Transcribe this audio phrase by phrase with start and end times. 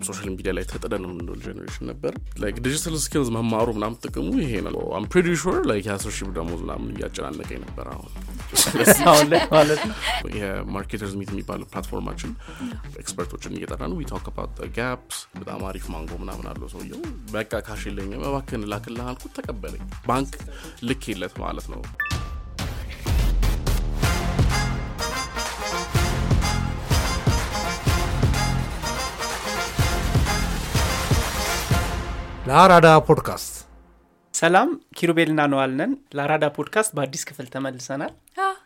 [0.00, 2.12] ሶሻል ሚዲያ ላይ ተጥደን የምንል ጀኔሬሽን ነበር።
[2.64, 7.60] ዲጂታል ስኪልስ መማሩ ምናምን ጥቅሙ ይሄ ነው። አም ፕሪቲ ሹር የአስር ሺህ ደሞዝ ምናምን እያጨናነቀኝ
[7.66, 8.10] ነበር አሁን።
[10.38, 12.30] የማርኬተርስ ሚት የሚባለው ፕላትፎርማችን
[13.00, 17.02] ኤክስፐርቶችን እየጠራ ነው ዊታክ አባት ጋፕስ በጣም አሪፍ ማንጎ ምናምን አለው ሰውየው።
[17.32, 20.34] በቃ ካሽ የለኝም እባክህን ላክልህ አልኩት ተቀበለኝ። ባንክ
[20.88, 21.82] ልክ የለት ማለት ነው
[32.48, 33.54] ለአራዳ ፖድካስት
[34.34, 38.12] ሰላም ኪሩቤልና ነዋል ነን ለአራዳ ፖድካስት በአዲስ ክፍል ተመልሰናል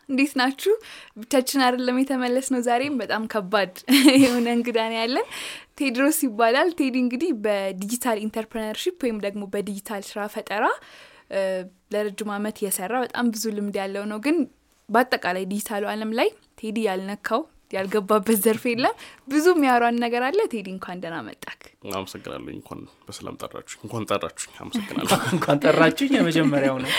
[0.09, 0.73] እንዴት ናችሁ?
[1.17, 3.73] ብቻችን አይደለም የተመለስነው። ዛሬም በጣም ከባድ
[4.23, 5.27] የሆነ እንግዳ ነው ያለን።
[5.79, 10.65] ቴድሮስ ይባላል። ቴዲ እንግዲህ በ digital entrepreneurship ወይም ደግሞ በዲጂታል ስራ ፈጠራ
[11.93, 14.37] ለረጅም ዓመት የሰራ በጣም ብዙ ልምድ ያለው ነው። ግን
[14.89, 16.29] በአጠቃላይ ዲጂታሉ ዓለም ላይ
[16.59, 18.95] ቴዲ ያልነካው ያልገባበት ዘርፍ የለም።
[19.27, 21.61] ብዙ የሚያወራን ነገር አለ። ቴዲ እንኳን ደህና መጣክ።
[21.93, 26.91] አመሰግናለሁ። እንኳን በሰላም ጠራችሁ እንኳን ጠራችሁ አመሰግናለሁ። እንኳን ጠራችሁኝ። የመጀመሪያው ነው።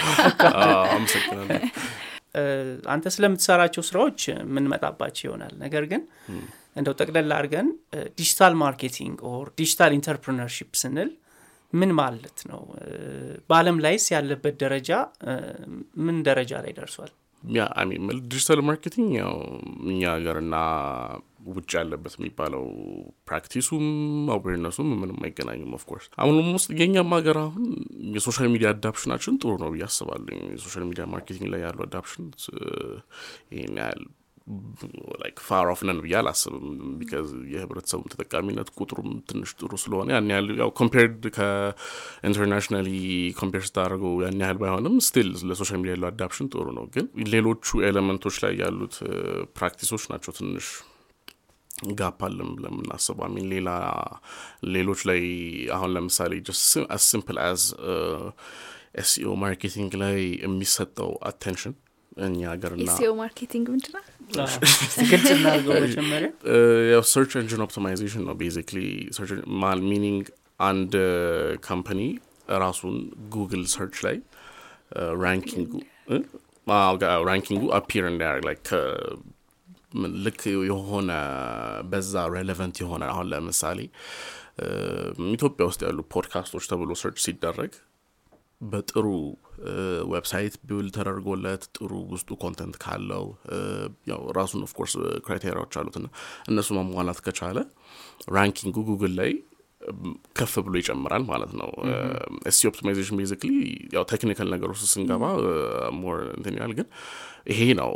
[0.58, 1.60] አዎ፣ አመሰግናለሁ።
[2.92, 6.02] አንተ ስለምትሰራቸው ስራዎች የምንመጣባቸው ይሆናል። ነገር ግን
[6.76, 7.68] እንደው ጠቅለላ አድርገን
[8.18, 11.10] digital marketing or digital entrepreneurship ስንል
[11.72, 12.60] ምን ማለት ነው?
[13.48, 14.90] በአለም ላይስ ያለበት ደረጃ
[16.04, 17.12] ምን ደረጃ ላይ ደርሷል
[18.26, 19.34] digital marketing ያው
[19.92, 20.56] እኛ ሀገርና
[21.52, 22.62] ውጭ ያለበት የሚባለው
[23.28, 23.84] practice ኡም
[24.34, 27.66] awareness ኡም ምንም አይገናኝም of course አሁንም ውስጥ የኛም ሀገር አሁን
[28.16, 31.84] የ social media adoption ኣችን ጥሩ ነው ብዬ አስባለሁ የ social media marketing ላይ ያለው
[31.88, 32.28] adoption
[33.54, 34.02] ይህን ያህል
[35.44, 36.64] far off ነን ብዬ አላስብም።
[36.98, 42.88] because የህብረተሰቡ ተጠቃሚነት ቁጥሩም ትንሽ ጥሩ ስለሆነ ያን ያህል ያው compared ከ internationally
[43.38, 47.80] compare ስታደርገው ያን ያህል ባይሆንም still ለ social media ያለው adoption ጥሩ ነው። ግን ሌሎቹ
[47.88, 48.96] element ኦች ላይ ያሉት
[49.56, 50.68] practice ኦች ናቸው ትንሽ
[51.94, 52.20] gap
[52.66, 53.70] የምናስበው። I mean ሌላ
[54.74, 55.22] ሌሎች ላይ
[55.76, 56.32] አሁን ለምሳሌ
[57.06, 57.62] simple as
[58.96, 61.72] SEO marketing ላይ የሚሰጠው attention
[62.16, 64.02] እኛ ሀገርና ኤስኤኦ marketing ምንድን ነው?
[65.10, 66.28] ግልጽ እናድርገው መጀመሪያ?
[66.92, 68.80] ያው search engine optimization ነው basically
[69.62, 70.24] ማል ሚኒንግ
[70.68, 70.92] አንድ
[71.66, 72.00] ካምፓኒ
[72.58, 72.96] ራሱን
[73.34, 74.16] ጉግል ሰርች ላይ
[75.22, 75.72] ራንኪንጉ
[77.28, 78.68] ራንኪንጉ አፒር እንዳያደርግ ላይክ
[80.24, 81.10] ልክ የሆነ
[81.90, 83.80] በዛ ሬሌቨንት የሆነ አሁን ለምሳሌ
[85.34, 87.72] ኢትዮጵያ ውስጥ ያሉ ፖድካስቶች ተብሎ ሰርች ሲደረግ
[88.60, 89.06] በጥሩ
[90.12, 93.24] ዌብሳይት ቢውል ተደርጎለት ጥሩ ውስጡ ኮንተንት ካለው
[94.10, 94.94] ያው ራሱን ኦፍኮርስ
[95.26, 96.06] ክራይቴሪያዎች አሉትና
[96.50, 97.58] እነሱ ማሟላት ከቻለ
[98.36, 99.32] ራንኪንጉ ጉግል ላይ
[100.38, 101.70] ከፍ ብሎ ይጨምራል ማለት ነው።
[102.50, 103.50] ኤስ ኦፕቲማይዜሽን ቤዚክሊ
[103.94, 105.24] ያው ቴክኒካል ነገር ውስጥ ስንገባ
[105.98, 106.86] ሞር እንትን ያል ግን
[107.52, 107.92] ይሄ ነው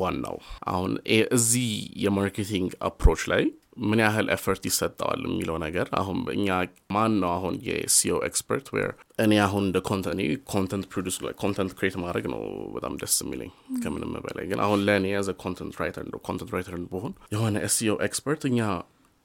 [0.00, 0.36] ዋናው።
[0.72, 0.92] አሁን
[1.36, 1.68] እዚህ
[2.04, 3.44] የማርኬቲንግ አፕሮች ላይ
[3.80, 5.86] ምን ያህል ኤፈርት ይሰጠዋል የሚለው ነገር?
[6.00, 6.48] አሁን እኛ
[6.94, 8.90] ማን ነው አሁን የሲኦ ኤክስፐርት ዌር
[9.24, 10.20] እኔ አሁን እንደ ኮንተንት
[10.52, 12.42] ኮንተንት ፕሮዲስ ኮንተንት ክሬት ማድረግ ነው
[12.74, 13.50] በጣም ደስ የሚለኝ
[13.82, 18.44] ከምንም በላይ። ግን አሁን ለእኔ as a content writer content writer ብሆን የሆነ SEO expert
[18.50, 18.60] እኛ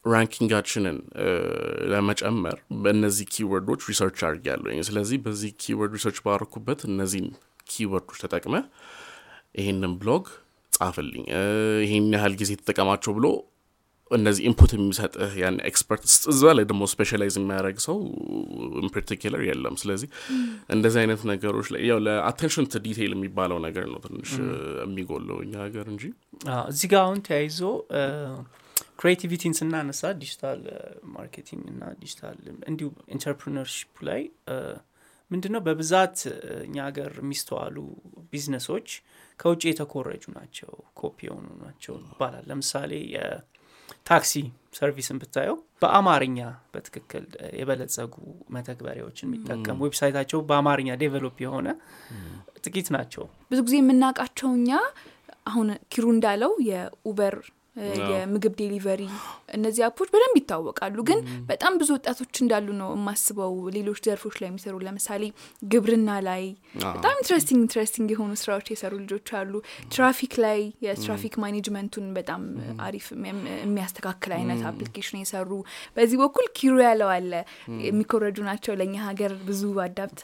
[0.05, 0.97] ranking ኣችንን
[1.91, 7.29] ለመጨመር በእነዚህ keyword ኦች research አድርጌያለሁ ስለዚህ በዚህ keyword research ባረኩበት እነዚህን
[7.71, 8.55] keyword ኦች ተጠቅመህ
[9.55, 10.25] ይህንን ብሎግ
[10.71, 11.25] ጻፍልኝ።
[11.83, 13.27] ይህን ያህል ጊዜ ተጠቀማቸው ብሎ
[14.11, 17.97] እነዚህ input የሚሰጥህ ያን expert እዛ ላይ ደግሞ specialize የሚያደርግ ሰው
[18.83, 20.09] in particular የለም። ስለዚህ
[20.69, 24.31] እንደዚህ አይነት ነገሮች ላይ ያው ለ attention to detail የሚባለው ነገር ነው ትንሽ
[24.83, 26.03] የሚጎለው እኛ ሀገር እንጂ።
[26.71, 27.61] እዚህ ጋር አሁን ተያይዞ
[28.99, 30.61] creativity ን ስናነሳ digital
[31.15, 32.37] marketing እና ዲጂታል
[32.69, 34.21] እንዲሁ entrepreneurship ላይ
[35.31, 36.17] ምንድን ነው በብዛት
[36.65, 37.77] እኛ ሀገር የሚስተዋሉ
[38.31, 38.89] ቢዝነሶች
[39.39, 42.91] ከውጭ የተኮረጁ ናቸው ኮፒ የሆኑ ናቸው ይባላል። ለምሳሌ
[43.95, 44.33] የታክሲ
[44.77, 46.39] service ን ብታየው በአማርኛ
[46.73, 47.25] በትክክል
[47.59, 48.13] የበለጸጉ
[48.55, 51.67] መተግበሪያዎችን የሚጠቀሙ website ኣቸው በአማርኛ develop የሆነ
[52.63, 54.71] ጥቂት ናቸው። ብዙ ጊዜ የምናውቃቸው እኛ
[55.45, 57.35] አሁን ኪሩ እንዳለው የኡበር
[58.11, 59.01] የምግብ delivery
[59.55, 61.19] እነዚህ app ኦች በደንብ ይታወቃሉ። ግን
[61.49, 65.23] በጣም ብዙ ወጣቶች እንዳሉ ነው የማስበው። ሌሎች ዘርፎች ላይ የሚሰሩ ለምሳሌ
[65.65, 66.43] ግብርና ላይ
[66.87, 69.53] በጣም interesting interesting የሆኑ ስራዎች የሰሩ ልጆች አሉ።
[69.93, 72.41] ትራፊክ ላይ የትራፊክ management ኡን በጣም
[72.85, 73.07] አሪፍ
[73.63, 75.51] የሚያስተካክል አይነት application የሰሩ
[75.97, 77.31] በዚህ በኩል ኪሩ ያለው አለ።
[77.85, 80.19] የሚኮረጁ ናቸው። ለእኛ ሀገር ብዙ adapt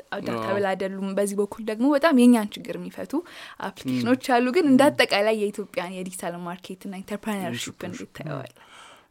[0.71, 3.13] አይደሉም። በዚህ በኩል ደግሞ በጣም የእኛን ችግር የሚፈቱ
[3.65, 6.95] application ኦች አሉ። ግን እንደ አጠቃላይ የኢትዮጵያን የ digital market ና
[7.43, 8.57] entrepreneurship እንዴት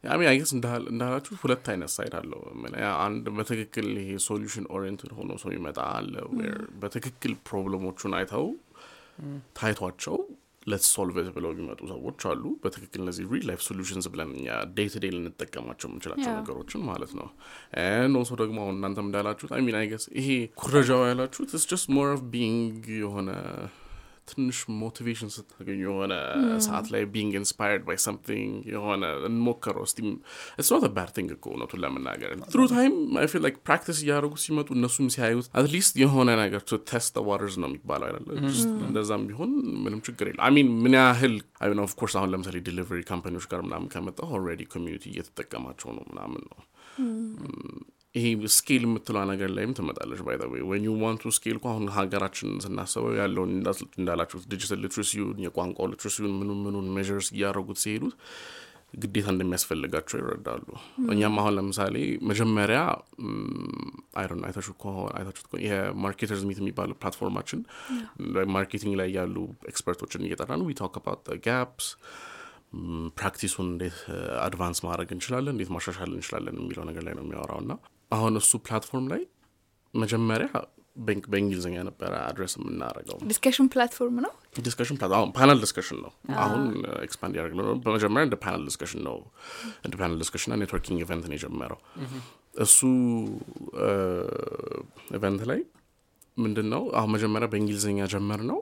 [0.03, 2.39] yeah I mean I guess እንዳላችሁ ሁለት አይነት side አለው
[3.01, 6.13] አንድ በትክክል ይሄ solution oriented ሆኖ ሰው የሚመጣ አለ
[6.83, 8.47] በትክክል problem ኦቹን አይተው
[9.59, 10.17] ታይቷቸው
[10.87, 15.11] solve ብለው የሚመጡ ሰዎች አሉ። በትክክል እነዚህ real life solutions ብለን እኛ day to day
[15.15, 16.31] ልንጠቀማቸው የምንችላቸው.
[16.39, 17.27] ነገሮችን ማለት ነው።
[18.13, 20.29] also ደግሞ አሁን እናንተም እንዳላችሁት I mean I guess ይሄ
[20.61, 23.29] ኩረጃው ያላችሁት it's just more of being የሆነ
[24.27, 26.13] ትንሽ motivation ስታገኙ የሆነ
[26.65, 29.99] ሰዓት ላይ being inspired by something የሆነ እንሞክረው እስቲ።
[30.55, 34.69] it's not bad thing እኮ እውነቱን ለመናገር through time I feel like practice እያደረጉ ሲመጡ
[34.77, 38.27] እነሱም ሲያዩት at least የሆነ ነገር to test waters ነው የሚባለው አይደለ?
[38.49, 39.51] Just እንደዛም ቢሆን
[39.85, 40.43] ምንም ችግር የለም.
[40.47, 44.29] I mean ምን ያህል I of course አሁን ለምሳሌ delivery company ዎች ጋር ምናምን ከመጣሁ
[44.37, 46.59] already community እየተጠቀማቸው ነው ምናምን ነው
[48.15, 51.67] ይሄ scale የምትለው ነገር ላይም ትመጣለች by the way when you want to scale እኮ
[51.71, 53.51] አሁን ሀገራችን ስናስበው ያለውን
[53.99, 58.15] እንዳላችሁት digital literacy ውን የቋንቋው literacy ውን ምኑን ምኑን measures እያደረጉት ሲሄዱት
[59.01, 60.65] ግዴታ እንደሚያስፈልጋቸው ይረዳሉ።
[61.13, 61.95] እኛም አሁን ለምሳሌ
[62.29, 62.79] መጀመሪያ
[64.19, 67.61] I know አይታችሁ ከሆነ አይታችሁት ከሆነ የ Marketers Meet የሚባለው platform ኣችን
[68.55, 69.37] marketing ላይ ያሉ
[69.71, 71.87] expert ኦችን እየጠራ ነው we talk about gaps
[73.17, 73.97] practice ኡን እንዴት
[74.43, 77.73] advance ማድረግ እንችላለን፣ እንዴት ማሻሻል እንችላለን የሚለው ነገር ላይ ነው የሚያወራው እና
[78.11, 79.21] አሁን እሱ platform ላይ
[79.93, 80.49] መጀመሪያ
[80.99, 84.97] በእንግ- በእንግሊዝኛ ነበረ አድርገን የምናደርገው discussion platform ነው discussion
[85.37, 86.11] panel discussion ነው።
[86.41, 86.63] አሁን
[87.05, 89.15] expand እያደረግን ነው። በመጀመሪያ እንደ panel discussion ነው
[89.83, 91.79] እንደ panel discussion ና networking event ነው የጀመረው።
[92.61, 92.79] እሱ
[95.13, 95.59] event ላይ
[96.37, 98.59] ምንድን ነው አሁን መጀመሪያ በእንግሊዝኛ ጀመርነው።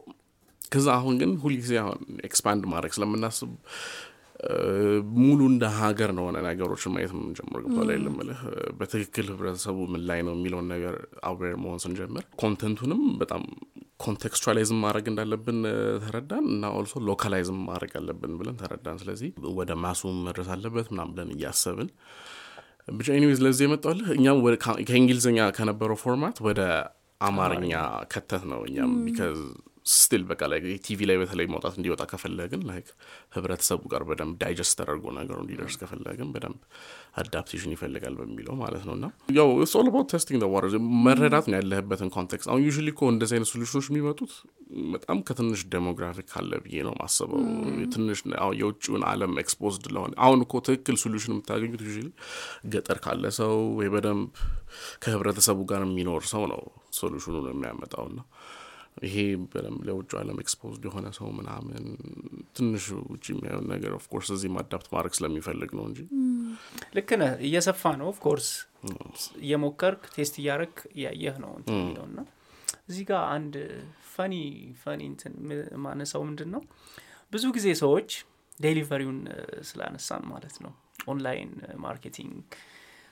[0.71, 3.51] ከዛ አሁን ግን ሁልጊዜ አሁን expand ማድረግ ስለምናስብ
[5.19, 8.41] ሙሉ እንደ ሀገር ነው ሆነ ነገሮችን ማየት የምንጀምር ግባ ላይ ልምልህ
[8.79, 10.95] በትክክል ህብረተሰቡ ምን ላይ ነው የሚለውን ነገር
[11.29, 13.43] aware መሆን ስንጀምር content ኡንም በጣም
[14.03, 15.59] contextualize ም ማድረግ እንዳለብን
[16.03, 20.87] ተረዳን እና also localize ም ማድረግ አለብን ብለን ተረዳን። ስለዚህ ወደ mass ኡ መድረስ አለበት
[20.93, 21.89] ምናምን ብለን እያሰብን
[22.93, 24.39] ብቻ anyways ለዚህ የመጣልህ እኛም
[24.89, 26.61] ከእንግሊዝኛ ከነበረው format ወደ
[27.21, 27.73] አማርኛ
[28.13, 29.39] ከተትነው እኛም because
[29.91, 32.87] still በቃ ላይ ቲቪ ላይ በተለይ መውጣት እንዲወጣ ከፈለግን like
[33.35, 36.59] ህብረተሰቡ ጋር በደንብ digest ተደርጎ ነገሩ እንዲደርስ ከፈለግን በደንብ
[37.21, 39.05] adaptation ይፈልጋል በሚለው ማለት ነው። እና
[39.37, 40.75] ያው it's all about testing water
[41.05, 44.33] መረዳት ነው ያለህበትን context አሁን usually እኮ እንደዚህ አይነት solution ኦች የሚመጡት
[44.93, 47.41] በጣም ከትንሽ demographic አለ ብዬ ነው ማስበው
[47.93, 48.19] ትንሽ
[48.59, 52.07] የውጭውን አለም exposed ለሆነ አሁን እኮ ትክክል solution የምታገኙት usually
[52.73, 54.29] ገጠር ካለ ሰው ወይ በደንብ
[55.03, 56.61] ከህብረተሰቡ ጋር የሚኖር ሰው ነው
[56.99, 58.21] solution ኡን የሚያመጣው ና
[59.01, 59.15] ይሄ
[59.87, 61.83] ለውጭ አለም exposed የሆነ ሰው ምናምን
[62.55, 65.99] ትንሽ ውጭ የሚያየውን ነገር of course እዚህ ማ adapt ማድረግ ስለሚፈልግ ነው እንጂ።
[66.97, 68.49] ልክ ነህ። እየሰፋ ነው of course
[69.41, 72.19] እየሞከርክ test እያረክ እያየህ ነው የሚለው እና
[72.89, 73.55] እዚህ ጋር አንድ
[74.13, 74.35] funny
[74.81, 75.33] funny እንትን
[75.83, 76.61] ማነሳው ምንድን ነው
[77.33, 78.11] ብዙ ጊዜ ሰዎች
[78.61, 79.19] delivery ውን
[79.69, 80.71] ስላነሳን ማለት ነው።
[81.07, 81.51] online
[81.83, 82.33] marketing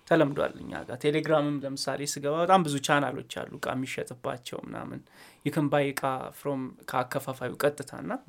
[0.07, 5.00] ተለምዷል እኛ ጋር። ቴሌግራምም ለምሳሌ ስገባ በጣም ብዙ ቻናሎች አሉ እቃ የሚሸጥባቸው ምናምን።
[5.45, 6.04] ይክን ባይ እቃ
[6.39, 6.62] ፍሮም
[6.92, 8.19] ከአከፋፋዩ ቀጥታ ና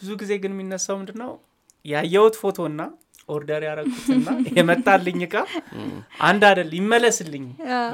[0.00, 1.32] ብዙ ጊዜ ግን የሚነሳው ምንድን ነው
[1.84, 2.82] ያየሁት ፎቶና
[3.28, 4.28] ኦርደር ያረኩትና
[4.58, 5.34] የመጣልኝ እቃ
[6.28, 7.44] አንድ አደል ይመለስልኝ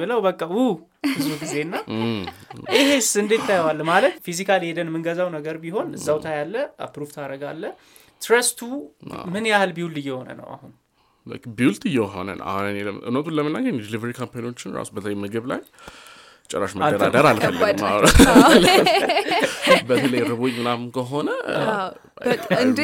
[0.00, 0.62] ብለው በቃ ው
[1.10, 1.74] ብዙ ጊዜና
[2.76, 6.54] ይሄስ እንዴት ታየዋል ማለት ፊዚካሊ ሄደን የምንገዛው ነገር ቢሆን እዛው ታያለ
[6.86, 7.64] አፕሩቭ ታደረጋለ
[8.22, 8.60] ትረስቱ
[9.34, 10.72] ምን ያህል ቢውል እየሆነ ነው አሁን
[11.56, 15.60] ቢልት እየሆነ ነው። አሁን እኔ እውነቱን ለመናገር ዲሊቨሪ ካምፓኒዎችን ራሱ በተለይ ምግብ ላይ
[16.50, 17.86] ጭራሽ መደራደር አልፈልግም።
[19.88, 21.28] በተለይ ርቦኝ ምናምን ከሆነ
[22.60, 22.78] እንዴ?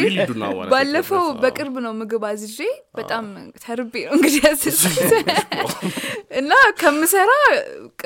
[0.72, 1.24] ባለፈው.
[1.42, 2.58] በቅርብ ነው ምግብ አዝዤ
[2.98, 3.24] በጣም
[3.64, 5.12] ተርቤ ነው እንግዲህ ያዘዝኩት።
[6.40, 7.32] እና ከምሰራ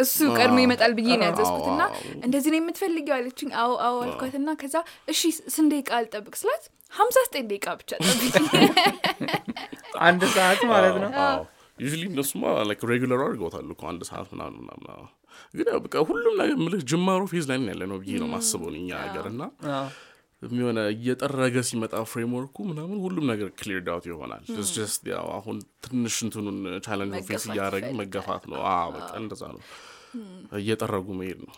[0.03, 1.83] እሱ ቀድሞ ይመጣል ብዬ ነው ያዘዝኩት። እና
[2.25, 4.77] እንደዚህ ነው የምትፈልጊው አለችኝ። አዎ አዎ አልኳት። እና ከዛ
[5.09, 5.21] እሺ
[5.55, 8.35] ስንት ደቂቃ አልጠብቅ ስላት ሀምሳ ዘጠኝ ደቂቃ ብቻ ጠብቅ
[10.07, 11.11] አንድ ሰዓት ማለት ነው
[11.79, 15.09] usually እነሱማ like regular አድርገውታል እኮ አንድ ሰዓት ምናምን ምናምን።
[15.55, 18.91] ግን ያው በቃ ሁሉም ነገር ምልህ ጅማሩ phase ላይ ያለ ነው ብዬ ነው ማስበው እኛ
[19.03, 19.43] ሀገር እና
[19.75, 19.89] አዎ።
[20.43, 24.43] የሆነ እየጠረገ ሲመጣ framework ኡ ምናምን ሁሉም ነገር cleared out ይሆናል።
[25.13, 28.61] ያው አሁን ትንሽ እንትኑን challenge face እያደረግን መገፋት ነው።
[28.97, 29.63] በቃ እንደዛ ነው
[30.59, 31.53] እየጠረጉ መሄድ ነው።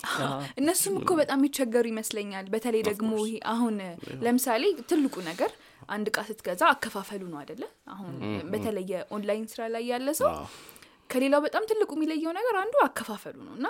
[0.60, 3.76] እነሱም እኮ በጣም ይቸገሩ ይመስለኛል። በተለይ ደግሞ ይሄ አሁን
[4.24, 5.52] ለምሳሌ ትልቁ ነገር
[5.88, 7.62] አንድ እቃ ስትገዛ አከፋፈሉ ነው አደለ
[7.92, 8.14] አሁን
[8.50, 10.32] በተለይ የኦንላይን ስራ ላይ ያለ ሰው
[11.10, 13.68] ከሌላው በጣም ትልቁ የሚለየው ነገር አንዱ አከፋፈሉ ነው። እና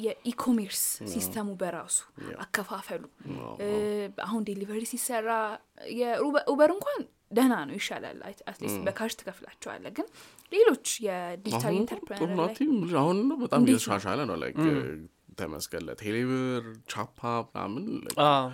[0.00, 0.82] የ e-commerce
[1.12, 1.96] system ኡ በራሱ
[2.44, 3.04] አከፋፈሉ።
[4.26, 5.30] አሁን delivery ሲሰራ
[6.00, 7.02] የኡበር እንኳን
[7.34, 8.18] ደህና ነው ይሻላል።
[8.50, 10.06] at least በ cash ትከፍላቸዋለህ ግን
[10.52, 12.40] ሌሎች የ digital entrepreneur
[13.00, 13.66] አሁን ነው በጣም?
[13.66, 14.58] እየተሻሻለ ነው። like
[15.38, 17.84] ተመስገን ለቴሌብር ቻፓ ምናምን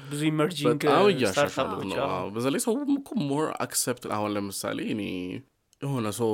[0.07, 5.03] ብዙ emerging እያሻሻሉት ነው። አዎ። በዛ ላይ ሰውም እኮ more accept አሁን ለምሳሌ እኔ
[5.81, 6.33] የሆነ ሰው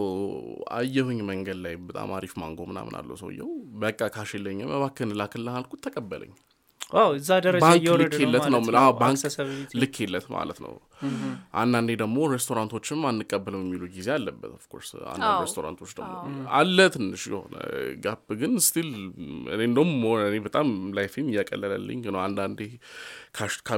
[0.77, 3.51] አየሁኝ መንገድ ላይ በጣም አሪፍ ማንጎ ምናምን አለው ሰውየው።
[3.83, 6.33] በቃ cash የለኝም እባክህን ላክልህ አልኩት ተቀበለኝ
[7.15, 8.17] እዛ ደረጃ እየወረደ
[8.55, 8.61] ነው
[8.99, 9.23] ባንክ
[9.81, 10.75] ልኬለት ማለት ነው።
[11.61, 16.13] አንዳንዴ ደግሞ ሬስቶራንቶችም አንቀበልም የሚሉ ጊዜ አለበት። of course አንዳንድ ሬስቶራንቶች ደግሞ
[16.59, 17.55] አለ ትንሽ የሆነ
[18.05, 18.91] gap ግን still
[19.55, 19.93] እኔ እንደውም
[20.29, 22.61] እኔ በጣም life ኤን እያቀለለልኝ ነው። አንዳንዴ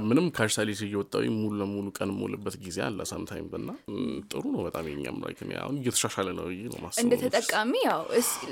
[0.08, 4.60] ምንም cash ሳልይዝ እየወጣው ሙሉ ለሙሉ ቀን ምውልበት ጊዜ አለ sometime እና ም፣ ጥሩ ነው
[4.66, 8.02] በጣም የኛም like እኔ አሁን እየተሻሻለ ነው ብዬ ነው ማስበው እንደ ተጠቃሚ ያው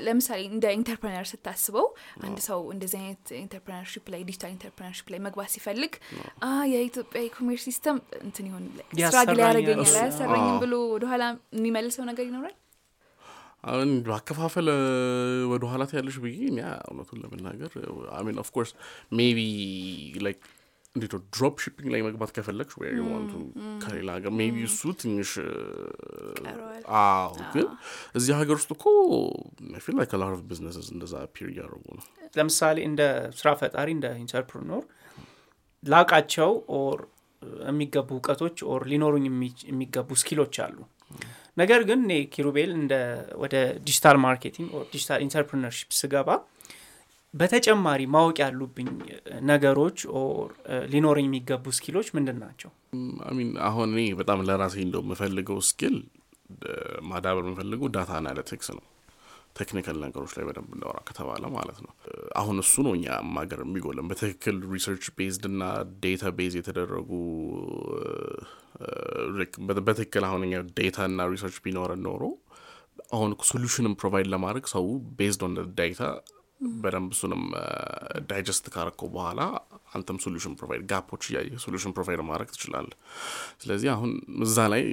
[0.05, 1.87] ለምሳሌ እንደ entrepreneur ስታስበው
[2.23, 5.93] አንድ ሰው እንደዚህ አይነት entrepreneurship ላይ digital entrepreneurship ላይ መግባት ሲፈልግ
[6.73, 8.65] የኢትዮጵያ e-commerce system እንትን ይሆን
[9.01, 11.23] ያሰራኛል። ያደርገኛል አያሰራኝም ብሎ ወደኋላ
[11.57, 12.55] የሚመልሰው ነገር ይኖራል
[13.67, 14.67] አሁን በአከፋፈል
[15.51, 17.71] ወደ ኋላት ያለሽ ብዬ እኔ እውነቱን ለመናገር
[18.17, 18.71] I mean of course
[19.17, 19.39] maybe
[20.25, 20.41] like
[20.97, 22.73] እንዴት ነው drop shipping ላይ መግባት ከፈለግሽ?
[22.79, 23.33] ወይ want to
[23.83, 24.31] ከሌላ ሀገር?
[24.39, 25.31] maybe እሱ ትንሽ
[26.41, 27.67] ይቀረዋል። አዎ ግን
[28.15, 28.85] እዚህ ሀገር ውስጥ እኮ
[29.85, 32.05] feel like a lot of businesses እንደዛ prefer እያደረጉ ነው.
[32.37, 33.01] ለምሳሌ እንደ
[33.37, 34.83] ስራ ፈጣሪ እንደ entrepreneur
[35.83, 36.99] ላውቃቸው or
[37.67, 40.77] የሚገቡ እውቀቶች or ሊኖሩኝ የሚ- የሚገቡ skill ኦች አሉ።
[41.57, 42.93] ነገር ግን እኔ ኪሩቤል እንደ
[43.37, 46.29] ወደ digital marketing or digital entrepreneurship ስገባ
[47.37, 48.89] በተጨማሪ ማወቅ ያሉብኝ
[49.49, 50.49] ነገሮች or
[50.91, 52.69] ሊኖረኝ የሚገቡ skill ኦች ምንድን ናቸው?
[53.29, 55.97] I mean አሁን እኔ በጣም ለራሴ እንደው የምፈልገው skill
[57.09, 58.85] ማዳበር የምፈልገው data analytics ነው።
[59.57, 61.91] technical ነገሮች ላይ በደንብ እናወራ ከተባለ ማለት ነው።
[62.41, 63.05] አሁን እሱ ነው እኛ
[63.37, 65.63] ሀገር የሚጎለን። በትክክል research based እና
[66.03, 67.09] data base የተደረጉ
[69.81, 72.23] በትክክል አሁን እኛ data እና research ቢኖረን ኖሮ
[73.15, 74.85] አሁን solution ም provide ለማድረግ ሰው
[75.19, 76.01] based on data
[76.81, 77.41] በደንብ እሱንም
[78.29, 79.41] digest ካረከው በኋላ
[79.97, 82.89] አንተም solution provide gap ኦች እያየህ solution provide ማድረግ ትችላለህ
[83.61, 84.11] ስለዚህ አሁን
[84.45, 84.83] እዛ ላይ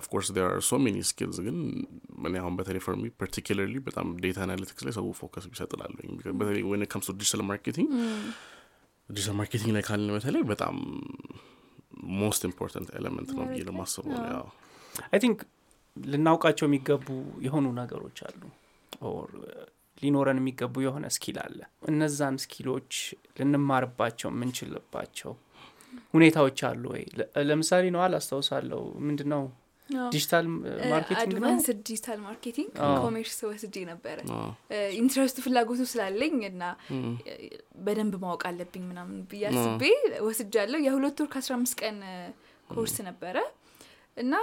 [0.00, 1.56] of course there are so many skills ግን
[2.28, 6.84] እኔ አሁን በተለይ for me particularly በጣም data analytics ላይ ሰው focus ቢሰጥላለኝ በተለይ when
[6.94, 7.90] it comes digital marketing
[9.08, 10.76] digital marketing ላይ ካልን በተለይ በጣም
[12.20, 14.48] most important element ነው ብዬ ለማስበው ነው ያው
[15.12, 15.38] I think
[15.96, 17.06] ልናውቃቸው የሚገቡ
[17.46, 18.42] የሆኑ ነገሮች አሉ
[19.98, 21.58] ሊኖረን የሚገቡ የሆነ skill አለ።
[21.90, 22.90] እነዛን skill ኦች
[23.38, 25.32] ልንማርባቸው የምንችልባቸው
[26.14, 27.02] ሁኔታዎች አሉ ወይ?
[27.18, 29.42] ለ- ለምሳሌ ነው አላስታውሳለሁ ምንድን ነው
[30.12, 30.46] digital
[30.90, 34.18] marketing advanced digital marketing course ወስጄ ነበረ።
[34.98, 36.64] interest ኡ ፍላጎቱ ስላለኝ እና
[37.86, 39.82] በደንብ ማወቅ አለብኝ ምናምን ብዬ አስቤ
[40.26, 41.98] ወስጃለሁ። የሁለት ወር ከአስራ አምስት ቀን
[42.70, 43.36] ኮርስ ነበረ።
[44.16, 44.34] እና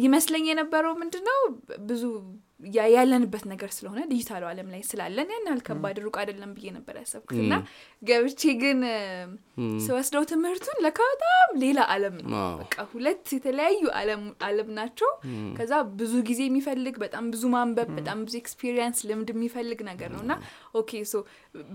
[0.00, 1.38] ይመስለኝ የነበረው ምንድን ነው
[1.86, 2.02] ብዙ
[2.92, 7.38] ያለንበት ነገር ስለሆነ ዲጂታሉ አለም ላይ ስላለን ያን ያህል ከባድ ሩቅ አይደለም ብዬ ነበር ያሰብኩት።
[7.44, 7.54] እና
[8.02, 8.80] ገብቼ ግን
[9.84, 11.30] ስወስደው ትምህርቱን ለካ በጣም
[11.62, 15.10] ሌላ አለም ነው። በቃ ሁለት የተለያዩ አለም አለም ናቸው።
[15.58, 20.34] ከዛ ብዙ ጊዜ የሚፈልግ በጣም ብዙ ማንበብ በጣም ብዙ experience ልምድ የሚፈልግ ነገር ነው። እና
[20.80, 21.24] okay so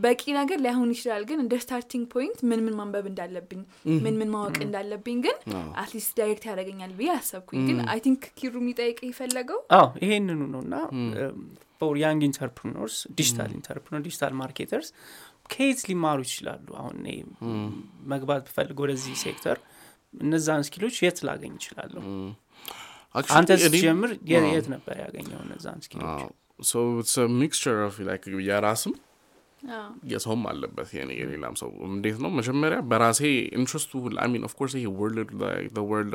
[0.06, 3.62] በቂ ነገር ላይሆን ይችላል። ግን እንደ starting point ምን ምን ማንበብ እንዳለብኝ
[4.06, 5.38] ምን ምን ማወቅ እንዳለብኝ ግን
[5.82, 10.62] at least direct ያደርገኛል ብዬ አሰብኩኝ። ግን I think ኪሩ የሚጠይቅ የፈለገው አዎ ይሄንኑ ነው
[10.66, 10.76] እና
[11.80, 14.90] for young entrepreneurs digital entrepreneur digital marketers
[15.52, 16.68] ከየት ሊማሩ ይችላሉ?
[16.80, 17.10] አሁን እኔ
[18.12, 19.58] መግባት ብፈልግ ወደዚህ ሴክተር
[20.22, 22.04] እነዛን skill ኦች የት ላገኝ ይችላለሁ
[23.16, 24.12] Actually, አንተ ስትጀምር
[24.52, 26.20] የት ነበር ያገኘው እነዛን skill ኦች?
[27.38, 28.94] mixture of like የራስም
[29.74, 32.30] አዎ፣ የሰውም አለበት የሌላም ሰው እንዴት ነው?
[32.38, 33.22] መጀመሪያ በራሴ
[33.58, 33.92] interest
[34.34, 35.32] ኡ I mean of course ይሄ world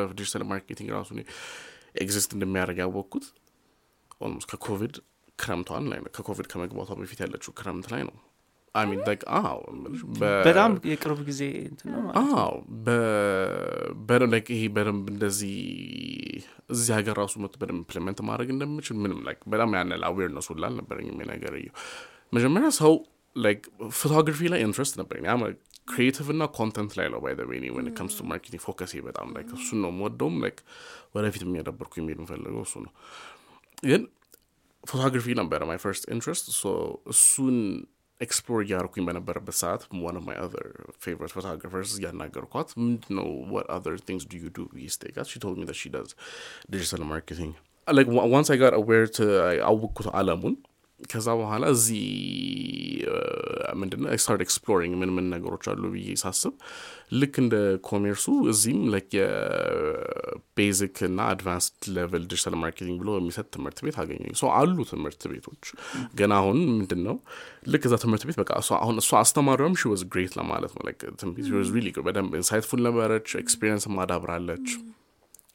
[0.04, 1.10] of digital marketing ራሱ
[2.02, 3.24] exist እንደሚያደርግ ያወቅኩት
[4.22, 4.94] almost ከኮቪድ
[5.38, 8.16] ክረምቷን ላይ ነው ከኮቪድ ከመግባቷ በፊት ያለችው ክረምት ላይ ነው።
[8.74, 9.00] I mean
[9.38, 9.56] አዎ
[10.46, 11.40] በጣም የቅርብ ጊዜ
[12.20, 12.52] አዎ
[12.84, 15.56] በደንብ like ይሄ በደንብ እንደዚህ
[16.74, 20.64] እዚህ ሀገር ራሱ መቶ በደንብ implement ማድረግ እንደምችል ምንም like በጣም ያነል awareness ኡ ሁላ
[20.70, 21.68] አልነበረኝም የነገር እዩ
[22.38, 22.94] መጀመሪያ ሰው
[23.36, 23.66] like
[24.00, 25.26] photography ላይ interest ነበረኝ።
[25.88, 29.28] creative እና content ላይ ነው by the way when it comes to marketing focus በጣም
[29.36, 30.60] like እሱን ነው የምወደውም like
[31.16, 32.92] ወደፊት እያዳበርኩ የምሄድ የምፈልገው እሱ ነው
[33.89, 34.03] ግን
[34.83, 36.45] ፎቶግራፊ ነበረ ማይ ፈርስት ኢንትረስት
[37.13, 37.57] እሱን
[38.21, 40.67] ኤክስፕሎር እያደረኩኝ በነበረበት ሰዓት ዋን ኦፍ ማይ አዘር
[41.03, 45.57] ፌቨሪት ፎቶግራፈርስ እያናገርኳት ምንድን ነው what other things do you do ብዬ ስጠይቃት she told
[45.61, 46.11] me that she does
[46.75, 47.51] digital marketing
[47.87, 49.25] like wa- once I got aware to
[49.69, 50.55] አወቅኩት አለሙን
[51.02, 52.04] ከዛ በኋላ እዚህ
[53.80, 54.08] ምንድነው?
[54.22, 56.52] start exploring ምን ምን ነገሮች አሉ ብዬ ሳስብ
[57.12, 57.54] ልክ እንደ
[57.88, 64.34] ኮሜርሱ እዚህም like የ basic እና advanced level digital marketing ብሎ የሚሰጥ ትምህርት ቤት አገኘኝ
[64.42, 65.64] ሰው አሉ ትምህርት ቤቶች።
[66.14, 67.16] ገና አሁን ምንድን ነው
[67.68, 72.32] ልክ እዛ ትምህርት ቤት በቃ አሁን እሷ አስተማሪዋም she was great ለማለት ነው። Good በደንብ
[72.36, 74.68] insightful ነበረች experience ማዳብራለች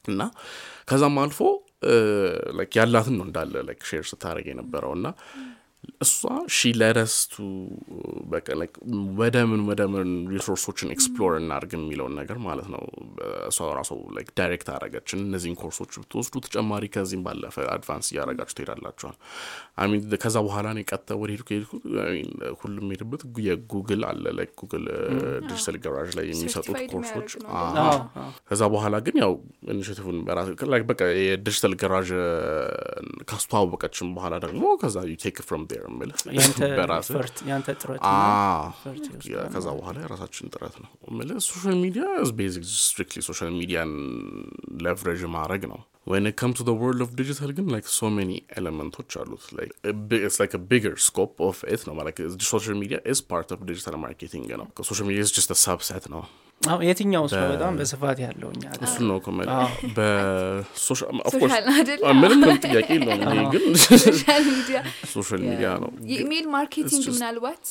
[0.08, 0.22] እና
[0.90, 1.67] ከዛም አልፎ like
[2.78, 3.54] ያላትን ነው እንዳለ
[3.90, 5.08] share ስታደረግ የነበረው እና
[6.04, 6.20] እሷ
[6.56, 7.34] she ለረስቱ
[9.20, 12.82] ወደ ምን ወደ ምን resource ኦችን explore እናርግ የሚለውን ነገር ማለት ነው።
[13.50, 19.16] እሷ ራሱ like direct አረገችን እነዚህን ኮርሶች ብትወስዱ ተጨማሪ ከዚህም ባለፈ advance እያረጋችሁ ትሄዳላችኋል።
[19.84, 21.72] አሚን ከዛ በኋላ ነው የቀጠ ወደ ሄድኩ ሄድኩ
[22.04, 22.30] I mean
[22.62, 24.84] ሁሉም ሄድበት የጉግል አለ like ጉግል
[25.48, 27.30] digital garage ላይ የሚሰጡት ኮርሶች
[28.50, 29.34] ከዛ በኋላ ግን ያው
[29.74, 30.20] initiative ኡን
[30.92, 32.10] በቃ የ digital garage
[33.30, 38.62] ካስተዋወቀችን በኋላ ደግሞ ከዛ you take from there ምል ያንተ በራስ effort ያንተ ጥረት አዎ።
[38.70, 42.04] effort ያ ከዛ በኋላ የራሳችን ጥረት ነው ምል social media
[42.40, 43.92] basic strictly social media ን
[44.86, 45.80] leverage ማድረግ ነው
[46.12, 49.72] when it comes to the world of digital ግን like so many ኤሌመንቶች አሉት like
[49.90, 52.20] a bi- it's like a bigger scope of it ነው like
[52.54, 56.22] social media is part of digital marketing ነው social media is just a subset ነው
[56.22, 56.47] አዎ፣
[56.82, 58.62] የትኛው ሰው በጣም በስፋት ያለው እኛ?
[58.84, 59.18] እሱን ነው
[61.74, 63.20] አይደለ ምንም ምንም ጥያቄ የለውም
[63.54, 63.64] ግን
[65.12, 65.90] social media ነው።
[66.54, 67.62] marketing ምናልባት?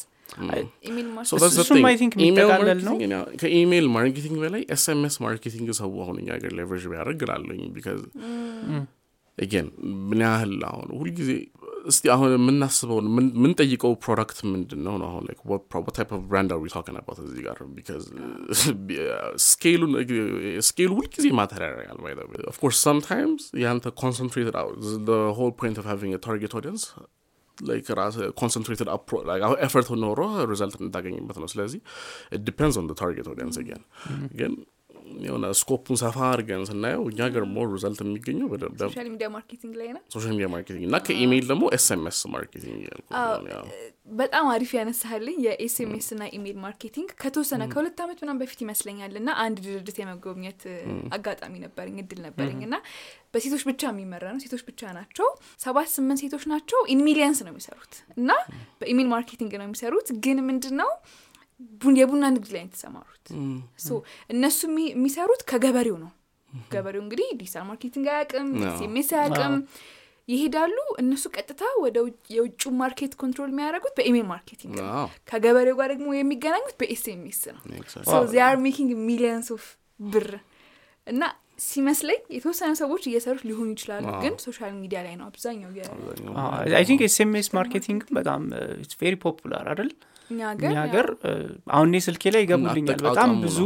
[1.57, 6.29] እሱም ኢሜል የሚጠቃለል ነው። marketing ያ- ከ email marketing በላይ SMS marketing ሰው አሁን እኛ
[6.35, 8.01] ሀገር leverage ቢያደርግ እላለሁኝ because
[9.37, 9.67] again
[10.09, 11.31] ምን ያህል አሁን ሁልጊዜ
[11.87, 16.11] እስቲ አሁን የምናስበውን ምን- የምንጠይቀው product ምንድን ነው ነው አሁን like what pro- what type
[16.17, 18.05] of brand are we talking about እዚህ ጋር because
[19.49, 19.91] scale ኡን
[20.69, 24.73] scale ኡ ሁልጊዜ matter ያደርጋል by the way of course sometimes ያንተ concentrated out
[25.11, 26.85] the whole point of having a target audience
[27.57, 28.89] like ራስ concentrated
[29.67, 30.19] effort ኖሮ
[30.51, 31.79] result እንታገኝበት ነው ስለዚህ
[32.49, 33.81] depends on target audience again
[34.41, 34.53] ግን
[35.25, 38.47] የሆነ scope ኡን ሰፋ አድርገን ስናየው እኛ ገር more result የሚገኘው
[38.83, 42.81] social media marketing ላይ ነው። social media marketing እና ከኢሜይል ደግሞ SMS marketing
[44.13, 49.29] በጣም አሪፍ ያነሳልኝ የ SMS እና email marketing ከተወሰነ ከሁለት ዓመት ምናምን በፊት ይመስለኛል እና
[49.43, 50.61] አንድ ድርጅት የመጎብኘት
[51.17, 52.77] አጋጣሚ ነበረኝ እድል ነበረኝ እና
[53.33, 55.27] በሴቶች ብቻ የሚመራ ነው። ሴቶች ብቻ ናቸው።
[55.59, 58.31] ሰባት ስምንት ሴቶች ናቸው። in millions ነው የሚሰሩት እና
[58.81, 60.91] በ email marketing ነው የሚሰሩት። ግን ምንድን ነው
[61.97, 63.25] የቡና ንግድ ላይ ነው የተሰማሩት.
[64.29, 66.11] እነሱ የሚ- የሚሰሩት ከገበሬው ነው።
[66.71, 69.55] ገበሬው እንግዲህ digital marketing አያውቅም አዎ። SMS አያውቅም።
[70.27, 74.87] ይሄዳሉ። እነሱ ቀጥታ ወደ ውጭ- የውጭ market control የሚያደርጉት በ email marketing ነው።
[75.29, 77.61] ከገበሬው ጋር ደግሞ የሚገናኙት በ SMS ነው።
[78.33, 79.65] they're making millions of
[79.99, 80.29] ብር።
[81.07, 81.21] እና
[81.65, 86.33] ሲመስለኝ የተወሰነ ሰዎች እየሰሩት ሊሆኑ ይችላሉ ግን social media ላይ ነው አብዛኛው የ- አብዛኛው
[86.75, 88.41] አይ ቲንክ ኤስኤምኤስ ማርኬቲንግ በጣም
[88.99, 89.89] ቬሪ ፖፑላር አይደል
[90.29, 90.39] እኛ
[90.79, 91.07] ሀገር
[91.73, 93.59] አሁን እኔ ስልኬ ላይ ይገቡልኛል በጣም ብዙ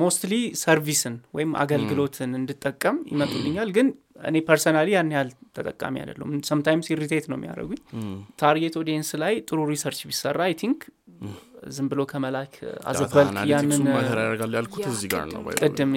[0.00, 3.88] mostly service ን ወይም አገልግሎትን እንድጠቀም ይመጡልኛል። ግን
[4.28, 7.80] እኔ personally ያን ያህል ተጠቃሚ አይደለም sometimes irritate ነው የሚያደርጉኝ።
[8.40, 10.80] target audience ላይ ጥሩ research ቢሰራ I think
[11.68, 12.52] ዝም ብሎ ከመላክ
[12.90, 15.96] አዘበልክ ያንን ያደርጋል ያልኩት እዚህ ጋር ነው ቅድም-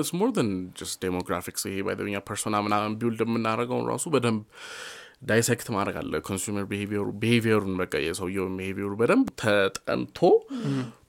[0.00, 0.48] it's more than
[0.80, 1.62] just demographics.
[1.70, 4.42] ይሄ እኛ persona ምናምን build የምናደርገውን ራሱ በደንብ
[5.26, 6.64] dissect ማድረግ አለ። consumer
[7.20, 10.18] behavior ኡን በቃ የሰውየውን behavior ኡ በደንብ ተጠንቶ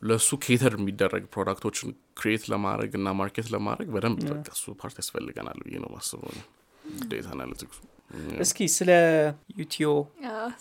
[0.07, 5.59] ለእሱ cater የሚደረግ product ኦችን create ለማድረግ እና market ለማድረግ በደንብ በቃ እሱ part ያስፈልገናል
[5.65, 6.45] ብዬ ነው ማስበው ነው
[7.09, 7.79] data analytics ኡ
[8.43, 8.91] እስኪ ስለ
[9.57, 9.87] ዩቲዮ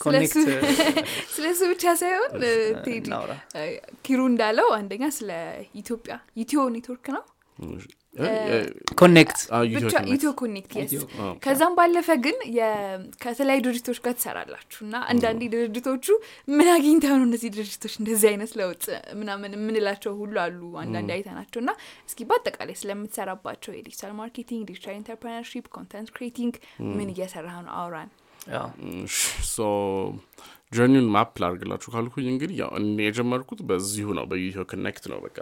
[0.01, 1.03] ኮኔክት ስለሱ-
[1.35, 2.31] ስለሱ ብቻ ሳይሆን
[2.87, 3.07] ቴዲ
[4.07, 5.31] ኪሩ እንዳለው አንደኛ ስለ
[5.81, 7.25] ኢትዮጵያ ኢትዮ ኔትወርክ ነው
[9.01, 9.39] ኮኔክት
[10.15, 10.93] ኢትዮ ኮኔክት የስ
[11.45, 12.71] ከዛም ባለፈ ግን የ-
[13.23, 16.07] ከተለያዩ ድርጅቶች ጋር ትሰራላችሁ እና አንዳንዴ ድርጅቶቹ
[16.53, 18.85] ምን አግኝተው ነው እነዚህ ድርጅቶች እንደዚህ አይነት ለውጥ
[19.21, 21.73] ምናምን የምንላቸው ሁሉ አሉ አንዳንዴ አይተናቸው እና
[22.09, 26.55] እስኪ በአጠቃላይ ስለምትሰራባቸው የ digital marketing digital entrepreneurship content creating
[26.93, 27.73] ምን እየሰራ ነው?
[27.77, 28.11] አውራን።
[29.49, 29.59] ሶ
[30.73, 35.37] ጀርኒውን ማፕ ላርግላችሁ ካልኩኝ እንግዲህ ያው እኔ የጀመርኩት በዚሁ ነው በዩቲዮ ኮኔክት ነው በቃ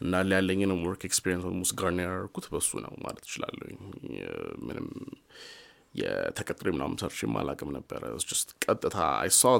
[0.00, 3.68] እንዳለ ያለኝንም ወርክ ኤክስፒሪንስ ኦልሞስት ጋር ያደርኩት በሱ ነው ማለት እችላለሁ
[4.66, 4.86] ምንም
[5.94, 9.52] የተቀጥሬ ምናምን ሰርች ማላቅም ነበረ። ስ ቀጥታ አይ ሳ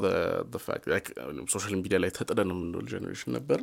[1.54, 3.60] ሶሻል ሚዲያ ላይ ተጥደን የምንል ጀኔሬሽን ነበር።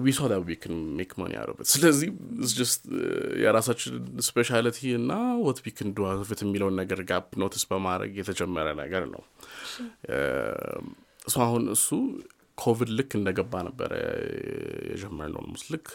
[0.00, 2.08] ዊ ሶ ዊ ክን ሜክ ሞኒ ያረበት ስለዚህ
[2.64, 2.74] ስ
[3.42, 3.94] የራሳችን
[4.26, 5.12] speciality እና
[5.46, 9.22] what we can do fit የሚለውን ነገር gap notice በማድረግ የተጀመረ ነገር ነው።
[11.26, 11.88] እሱ አሁን እሱ
[12.62, 13.92] ኮቪድ ልክ እንደገባ ነበረ
[14.92, 15.86] የጀመርነው almost ልክ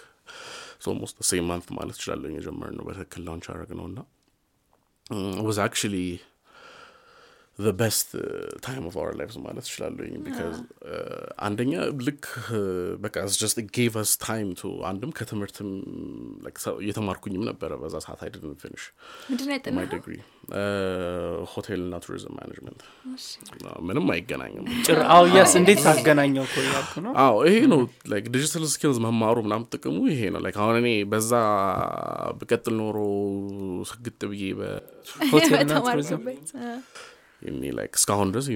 [0.87, 3.99] almost same month ማለት እችላለሁ። የጀመርነው በትክክል launch ያደረግ ነው እና
[5.41, 6.07] was actually
[7.59, 8.21] the best uh,
[8.61, 10.55] time of our lives ማለት እችላለሁኝ because
[11.47, 11.71] አንደኛ
[12.07, 12.25] ልክ
[13.05, 15.69] በቃ just gave us time to አንድም ከትምህርትም
[16.81, 18.53] እየተማርኩኝም ነበረ በዛ ሰዓት ነው
[19.29, 19.89] ማን ያጠናኸው?
[19.93, 20.13] ዲግሪ
[21.53, 22.81] ሆቴል እና ቱሪዝም ማኔጅመንት
[23.87, 24.67] ምንም አይገናኝም።
[25.35, 27.11] yes እንዴት ታገናኘው እኮ እያልኩ ነው?
[27.25, 27.81] አዎ ይሄ ነው
[28.13, 31.31] like digital skills መማሩ ምናምን ጥቅሙ ይሄ ነው። like አሁን እኔ በዛ
[32.39, 32.97] ብቀጥል ኖሮ
[33.91, 34.63] ስግጥ ብዬ በ
[35.33, 36.23] ሆቴልና ቱሪዝም
[37.41, 38.47] በተማርክበት አ፣ እኔ like እስካሁን ድረስ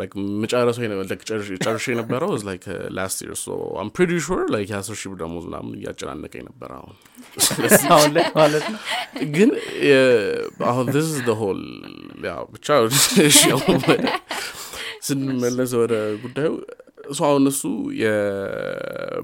[0.00, 2.64] like መጨረሰው የነ- like ጨርሼ- ጨርሼ የነበረው like
[2.96, 3.48] last year so
[3.80, 6.94] I'm pretty sure like የአስር ሺህ ብር ደሞዝ ምናምን እያጨናነቀኝ ነበር አሁን.
[7.94, 8.80] አሁን ላይ ማለት ነው?
[9.34, 9.50] ግን
[9.88, 11.64] የ- አሁን this is the whole
[12.26, 12.68] ያው ብቻ
[13.26, 14.16] እሺ፣ አሁን ወደ-
[15.02, 16.50] ስንመለስ ወደ ጉዳዩ
[17.12, 17.62] እሱ አሁን እሱ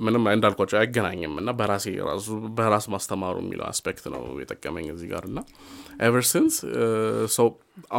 [0.01, 5.39] ምንም እንዳልኳቸው አይገናኝም እና በራሴ ራሱ በራስ ማስተማሩ የሚለው aspect ነው የጠቀመኝ እዚህ ጋር እና
[6.07, 6.57] ever since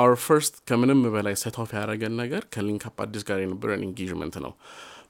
[0.01, 4.53] our first ከምንም በላይ set off ያደረገን ነገር ከ LinkUp Addis ጋር የነበረን engagement ነው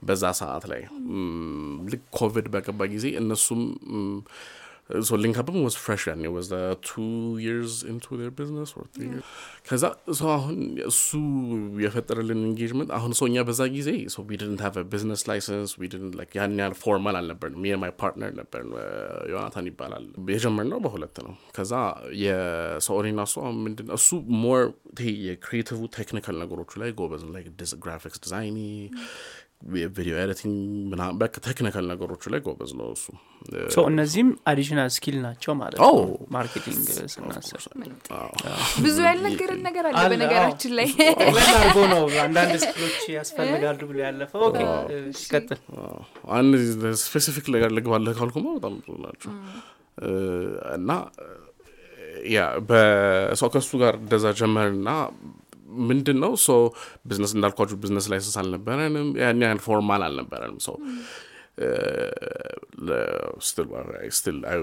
[0.03, 0.81] በዛ ሰዓት ላይ።
[1.91, 3.63] ልክ ኮቪድ በገባ ጊዜ እነሱም
[4.89, 6.47] so LinkUp ም was fresh ያኔ was
[6.87, 7.01] two
[7.43, 9.27] years into their business or three years
[9.67, 9.83] ከዛ
[10.19, 11.09] so አሁን እሱ
[11.83, 16.15] የፈጠረልን engagement አሁን so እኛ በዛ ጊዜ so we didn't have business license we didn't
[16.19, 18.63] like ያን ያህል formal አልነበርንም me my partner ነበር
[19.33, 21.73] ዮናታን ይባላል የጀመርነው በሁለት ነው ከዛ
[22.23, 24.09] so እኔና እሱ አሁን ምንድን ነው እሱ
[24.43, 24.63] more
[24.97, 27.47] ይሄ የ creative technical ነገሮቹ ላይ ጎበዝ ነው like
[27.85, 28.57] graphics design
[29.61, 30.57] የቪዲዮ editing
[30.91, 33.05] ምናምን በቃ technical ነገሮቹ ላይ ጎበዝ ነው እሱ።
[33.85, 35.97] እነዚህም additional skill ናቸው ማለት ነው።
[36.35, 36.77] marketing
[37.13, 37.57] ስናስብ።
[38.83, 40.89] ብዙ ያልነገርን ነገር አለ በነገራችን ላይ።
[41.51, 44.59] አድርጎ ነው አንዳንድ skill ኦች ያስፈልጋሉ ብሎ ያለፈው። okay
[45.01, 45.61] እሺ፣ ቀጥል
[46.37, 46.55] አንድ
[47.03, 49.33] specific ነገር ልግባለህ ካልኩማ በጣም ብዙ ናቸው።
[50.77, 50.91] እና
[52.29, 54.89] ያ so ከሱ ጋር እንደዛ ጀመርና
[55.89, 56.33] ምንድን ነው
[57.07, 60.75] ቢዝነስ እንዳልኳችሁ business license አልነበረንም። ያን ያህል formal አልነበረንም። so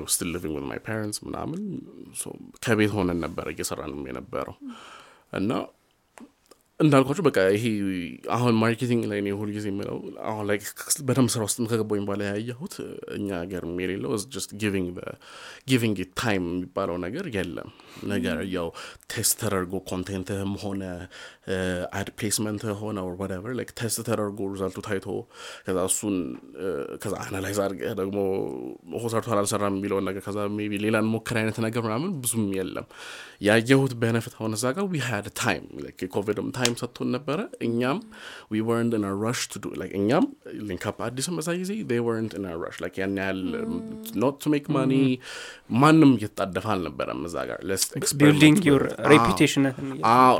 [0.07, 1.61] still living with my parents ምናምን
[2.64, 4.57] ከቤት ሆነን ነበረ እየሰራንም የነበረው።
[5.33, 5.51] እና
[6.81, 7.62] እንዳልኳቸው በቃ ይሄ
[8.35, 10.59] አሁን marketing ላይ እኔ ሁል ጊዜ የምለው አሁን ላይ
[11.07, 12.75] በደንብ ስራ ውስጥ ከገባኝ በኋላ ያየሁት
[13.17, 14.51] እኛ ሀገር የሌለው just
[15.71, 17.71] giving time የሚባለው ነገር የለም።
[18.07, 18.69] ነገር ያው
[19.12, 20.83] test ተደርጎ content ህም ሆነ
[21.99, 25.07] ad placement ሆነ whatever like test ተደርጎ result ኡ ታይቶ
[25.67, 26.17] ከዛ እሱን
[26.61, 26.69] እ፣
[27.03, 28.17] ከዛ analyze አድርገህ ደግሞ
[28.97, 32.89] ሆ ሰርቷል አልሰራም የሚለውን ነገር ከዛ maybe ሌላ ሞክር አይነት ነገር ምናምን ብዙም የለም።
[33.43, 35.65] ያየሁት በነፍት አሁን እዛ ጋር we had time
[36.03, 37.99] የኮቪድም time ሰጥቶን ነበረ። እኛም
[38.51, 40.27] we weren't in rush to do እኛም
[40.69, 41.73] LinkUp Addis ም በዛ ጊዜ
[42.37, 43.41] in a rush like ያን ያህል
[44.23, 44.93] not to make money
[45.79, 47.59] ማንም እየተጣደፈ አልነበረም እዛ ጋር.
[48.21, 49.65] building your with- አዎ። reputation
[50.11, 50.31] Ah,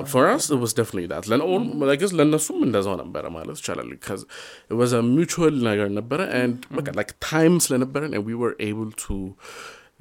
[0.97, 3.89] I guess ለእነሱም እንደዛው ነበረ ማለት ይቻላል
[4.99, 9.17] a mutual ነገር ነበረ and በቃ like time ስለነበረን and we were able to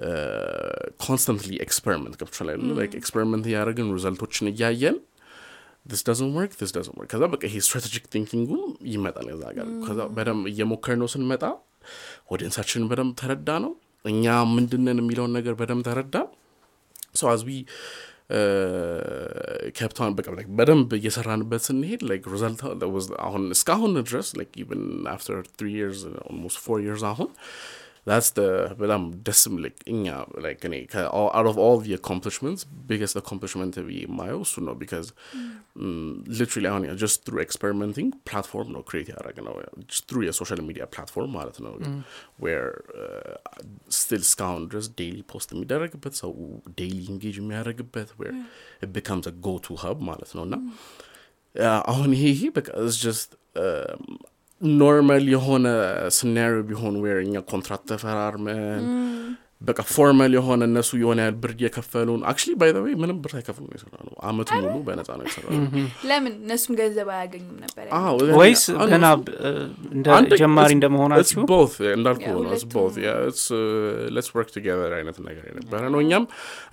[0.08, 2.50] uh, constantly experiment ገብቶሻል
[3.02, 4.98] experiment እያደረግን result ኦችን እያየን
[5.92, 9.68] this doesn't work this doesn't work ከዛ በቃ ይሄ strategic thinking ኡም ይመጣል ከዛ ጋር
[9.88, 11.44] ከዛ በደንብ እየሞከርነው ስንመጣ
[12.36, 13.74] audience ኣችንን በደንብ ተረዳነው
[14.14, 16.18] እኛ ምንድነን የሚለውን ነገር በደንብ ተረዳ
[17.20, 17.42] so as
[19.78, 20.28] ከፕታን በቃ
[20.60, 22.02] በደንብ እየሰራንበት ስንሄድ
[22.84, 27.30] was አሁን እስካሁን ድረስ even after three years almost four years አሁን
[28.10, 28.48] that's the
[28.82, 30.16] በጣም ደስ like እኛ
[30.46, 30.76] like እኔ
[31.38, 35.08] out of all the accomplishments biggest accomplishment ብዬ የማየው እሱ ነው because
[35.80, 39.56] mm, literally አሁን just through experimenting platform ነው create ያደረግ ነው
[39.94, 41.74] just through የሶሻል ሚዲያ platform ማለት ነው
[42.46, 42.70] where
[43.06, 43.34] uh,
[44.02, 46.32] still እስካሁን ድረስ ዴይሊ ፖስት የሚደረግበት ሰው
[46.82, 48.36] ዴይሊ ኢንጌጅ የሚያደርግበት where
[48.86, 50.58] it becomes a go to hub ማለት ነው እና
[51.92, 53.30] አሁን ይሄ ይሄ በቃ just
[54.76, 55.66] normal የሆነ
[56.18, 58.86] scenario ቢሆን where እኛ ኮንትራት ተፈራርመን
[59.62, 63.64] በቃ formal የሆነ እነሱ የሆነ ያህል ብር እየከፈሉን actually by the way ምንም ብር ሳይከፍሉ
[63.66, 65.70] ነው የሰራ ነው አመቱ ሙሉ በነፃ ነው የሰራ ነው
[66.10, 66.34] ለምን?
[66.42, 69.06] እነሱም ገንዘብ አያገኙም ነበር አዎ፣ ወይስ ገና
[70.36, 71.44] ጀማሪ it's- እንደመሆናችሁ?
[71.54, 73.64] both እንዳልኩ Yeah, ነው። it's ሁለቱም both yeah it's uh,
[74.10, 76.26] let's work together አይነት ነገር የነበረ ነው። እኛም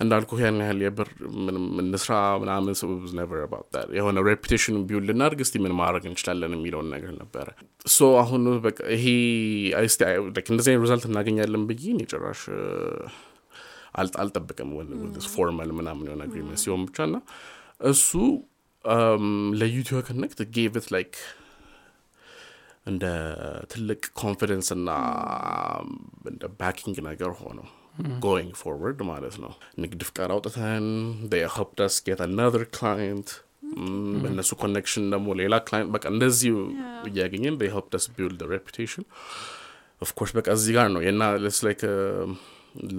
[0.03, 1.09] እንዳልኩ ያን ያህል የብር
[1.45, 2.11] ምንም እንስራ
[2.43, 3.87] ምናምን so it was never about that.
[3.99, 7.47] የሆነ reputation build ልናድርግ እስቲ ምን ማድረግ እንችላለን የሚለውን ነገር ነበረ
[7.85, 9.05] so አሁን በቃ ይሄ
[10.49, 12.41] እንደዚህ result እናገኛለን ብዬ እኔ ጭራሽ
[13.99, 14.69] አል- አልጠብቅም
[15.33, 17.17] formal ምናምን የሆነ agreement ሲሆን ብቻ ና
[17.89, 18.09] እሱ
[19.59, 21.13] ለዩቲዩብ ከነክት ጌቭት like
[22.85, 23.03] እንደ
[23.71, 24.89] ትልቅ confidence እና
[26.31, 27.67] እንደ backing ነገር ሆነው
[28.23, 30.87] going forward ማለት ነው። ንግድ ፍቃድ አውጥተን
[31.33, 33.29] helped us get another client
[34.21, 36.55] በእነሱ connection ደግሞ ሌላ client በቃ እንደዚሁ
[37.09, 39.05] እያገኘን helped us build reputation
[40.01, 41.81] of course በቃ እዚህ ጋር ነው የና ስ like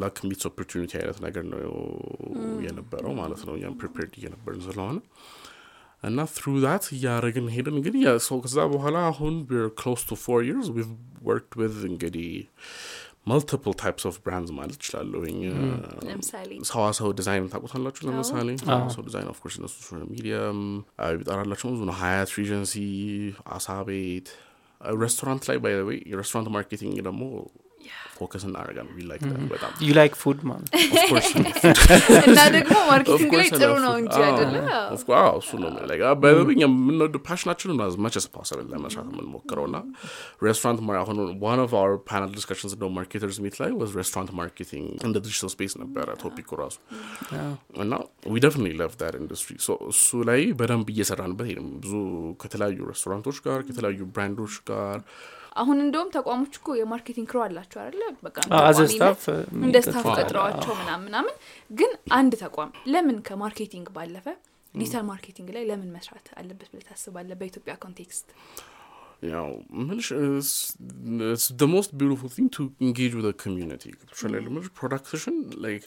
[0.00, 1.60] luck meets opportunity አይነት ነገር ነው
[2.66, 4.98] የነበረው ማለት ነው። እኛም prepared እየነበርን ስለሆነ
[6.02, 10.68] እና through that እያደረግን ሄድን። እንግዲህ ያ so ከዛ በኋላ አሁን close to four years
[10.76, 10.88] we've
[11.28, 12.28] worked with እንግዲህ
[13.26, 15.38] multiple types of brands ማለት ይችላለሁኝ
[16.70, 18.48] ሰዋሰው ዲዛይን ታውቁታላችሁ ለምሳሌ?
[18.64, 20.58] ሰዋሰው ዲዛይን of course እነሱ social media ም
[21.18, 22.74] ቢጠራላቸው ብዙ ነው። ሀያት ሪጀንሲ
[23.54, 24.28] አሳ ቤት
[25.00, 27.22] ሬስቶራንት ላይ by the way የሬስቶራንት marketing ደግሞ
[28.16, 29.22] focus እናደርጋል we like
[29.52, 31.30] በጣም you like food ማለት of course
[32.28, 34.54] እና ደግሞ marketing ላይ ጥሩ ነው እንጂ አይደለ
[35.38, 35.70] እሱ ነው
[36.42, 39.78] በኛ የምንወድ passion ኣችን as much as possible ለመስራት የምንሞክረው እና
[40.46, 45.16] ሬስቶራንት አሁን one of our panel discussions the marketers meet ላይ was restaurant marketing እንደ
[45.26, 46.78] digital space ነበረ topic ኡ ራሱ
[47.84, 47.92] እና
[48.32, 49.56] we definitely love that industry
[49.92, 51.50] እሱ ላይ በደንብ እየሰራንበት
[51.82, 51.94] ብዙ
[52.42, 54.98] ከተለያዩ ሬስቶራንቶች ጋር ከተለያዩ brand ኦች ጋር
[55.56, 58.02] አሁን እንደውም ተቋሞች እኮ የ marketing crew አላቸው አይደለ?
[58.26, 59.22] በቃ as a ተቋሚ staff
[59.66, 61.34] እንደ staff ቀጥረዋቸው ምናምን ምናምን።
[61.70, 64.26] ግን አንድ ተቋም ለምን ከ marketing ባለፈ
[64.74, 67.36] digital marketing ላይ ለምን መስራት አለበት ብለህ ታስባለህ?
[67.40, 68.26] በኢትዮጵያ context
[69.32, 69.46] ያው
[69.86, 70.08] ምልሽ
[71.60, 73.90] the most beautiful thing to engage with a community.
[74.00, 75.84] ገብቶሻል ምልሽ product ሽን like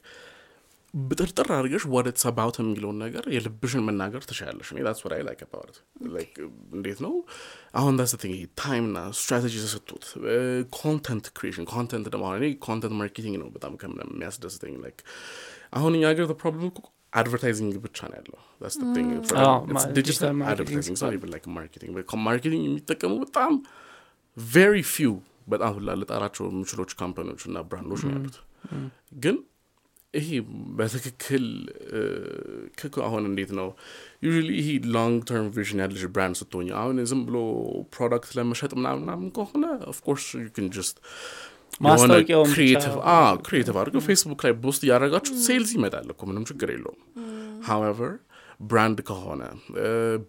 [0.93, 5.25] ብጥርጥር አድርገሽ what is this about የሚለውን ነገር የልብሽን መናገር ትችላለሽ እኔ that's what I
[5.25, 5.75] like about
[6.07, 6.33] like
[6.73, 7.13] እንዴት ነው?
[7.73, 10.05] አሁን that thing time ና ስትራቴጂ ተሰጥቶት
[10.75, 15.01] content creation content ደግሞ አሁን እኔ content marketing ነው በጣም ከም የሚያስደስተኝ። like
[15.73, 16.71] አሁን እኛ ሀገር problem
[17.13, 18.39] advertising ብቻ ነው ያለው።
[21.59, 21.91] Marketing.
[21.93, 23.53] But marketing የሚጠቀሙ በጣም
[24.37, 25.13] very few
[25.49, 28.37] በጣም ሁላ ልጠራቸው የምችላቸው company ዎች እና brand ኦች ነው ያሉት።
[29.19, 29.35] ግን
[30.17, 30.29] ይሄ
[30.77, 31.45] በትክክል
[33.07, 33.67] አሁን እንዴት ነው?
[34.25, 37.37] usually ይሄ long term vision ያለሽ brand ስትሆኝ አሁን ዝም ብሎ
[37.95, 40.97] product ለመሸጥ ምናምን ምናምን ከሆነ of course you can just
[43.47, 47.01] creative አድርገው ፌስቡክ ላይ post እያደረጋችሁ sales ይመጣል እኮ ምንም ችግር የለውም።
[47.67, 48.13] however
[48.59, 49.41] brand ከሆነ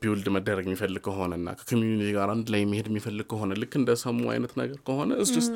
[0.01, 3.91] build መደረግ የሚፈልግ ከሆነ እና ከ community ጋር አንድ ላይ መሄድ የሚፈልግ ከሆነ ልክ እንደ
[4.03, 5.47] ሰሙ አይነት ነገር ከሆነ so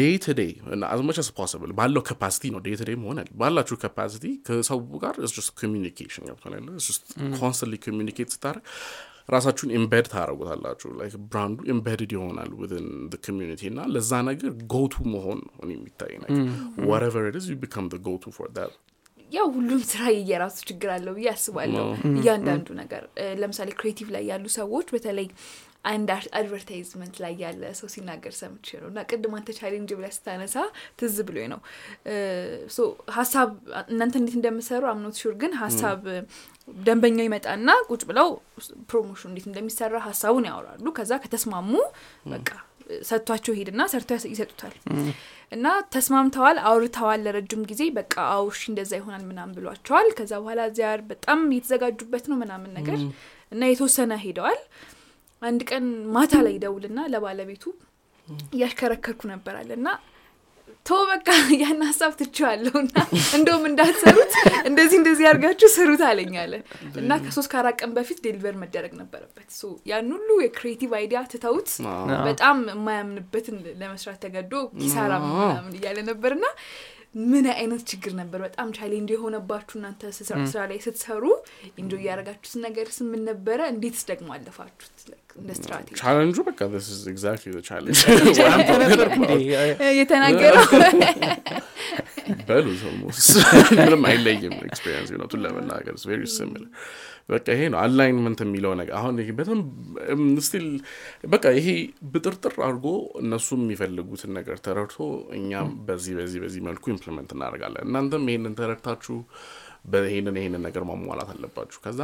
[0.00, 0.50] day to day
[0.90, 5.16] as much as possible ባለው capacity ነው day to day መሆን ባላችሁ capacity ከሰው ጋር
[5.36, 6.66] so communication ገብቶናል
[7.40, 8.64] constantly communicate ስታደርግ
[9.34, 12.88] ራሳችሁን embed ታደረጉታላችሁ like brand ኡ embedded ይሆናል within
[13.26, 16.42] community እና ለዛ ነገር go-to መሆን ነው የሚታይ ነገር
[16.90, 18.50] whatever is you become go-to for
[19.34, 23.04] ያው ሁሉም ስራ የየራሱ ችግር አለው ብዬ አስባለሁ። እያንዳንዱ ነገር
[23.40, 25.28] ለምሳሌ creative ላይ ያሉ ሰዎች በተለይ
[25.90, 30.54] አንድ advertisement ላይ ያለ ሰው ሲናገር ሰምቼ ነው። እና ቅድም አንተ challenge ብለህ ስታነሳ
[31.00, 31.60] ትዝ ብሎ ነው።
[33.16, 33.50] ሀሳብ
[33.86, 36.00] እናንተ እንዴት እንደምሰሩ አምኖት sure ግን ሀሳብ
[36.86, 38.28] ደንበኛው ይመጣና ቁጭ ብለው
[38.90, 41.70] promotion እንዴት እንደሚሰራ ሀሳቡን ያወራሉ። ከዛ ከተስማሙ
[42.32, 42.48] በቃ
[43.08, 44.74] ሰጥቷቸው ሄድና ያስ- ይሰጡታል።
[45.52, 48.14] እና ተስማምተዋል አውርተዋል ለረጅም ጊዜ። በቃ
[48.46, 52.98] እሺ እንደዛ ይሆናል ምናምን ብሏቸዋል። ከዛ በኋላ እዚያ በጣም እየተዘጋጁበት ነው ምናምን ነገር
[53.52, 54.60] እና የተወሰነ ሄደዋል።
[55.42, 57.64] አንድ ቀን ማታ ላይ ደውልና ለባለቤቱ
[58.52, 59.88] እያሽከረከርኩ ነበራል እና
[60.86, 61.28] ቶ በቃ
[61.60, 62.96] ያን ሀሳብ ትቼዋለሁ እና
[63.36, 64.32] እንደውም እንዳትሰሩት
[64.68, 66.54] እንደዚህ እንደዚህ ያርጋችሁ ስሩት አለኝ አለ።
[67.02, 69.48] እና ከሶስት ከአራት ቀን በፊት deliver መደረግ ነበረበት።
[69.90, 71.70] ያን ሁሉ የ creative idea ትተውት
[72.26, 76.46] በጣም የማያምንበትን ለመስራት ተገዶ ኪሳራ ምናምን እያለ ነበር እና
[77.14, 78.38] ምን አይነት ችግር ነበር?
[78.46, 81.24] በጣም challenge የሆነባችሁ እናንተ ስራ ስራ ላይ ስትሰሩ
[81.80, 83.60] እንጆ እያደረጋችሁት ነገር ስምን ነበረ?
[83.74, 84.98] እንዴትስ ደግሞ አለፋችሁት?
[85.40, 85.96] እንደ ስትራቴጂ?
[86.02, 88.02] ቻለንጁ በቃ this is exactly the challenge.
[90.00, 90.66] የተናገረው?
[92.48, 92.66] በሉ
[93.78, 96.70] ምንም አይለይም experience ነቱን ለመናገር very similar
[97.28, 99.60] በቃ ይሄ ነው alignment የሚለው ነገር። አሁን ይሄ በጣም
[100.46, 100.66] still
[101.26, 101.68] በቃ ይሄ
[102.12, 102.86] ብጥርጥር አድርጎ
[103.22, 104.98] እነሱ የሚፈልጉትን ነገር ተረድቶ
[105.38, 109.16] እኛም በዚህ በዚህ በዚህ መልኩ implement እናደርጋለን። እናንተም ይሄንን ተረድታችሁ
[110.06, 112.00] ይሄንን ይሄንን ነገር ማሟላት አለባችሁ። ከዛ